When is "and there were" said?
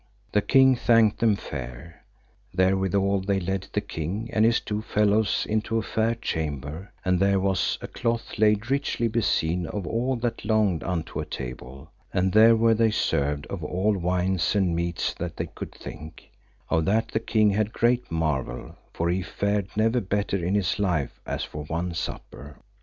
12.11-12.73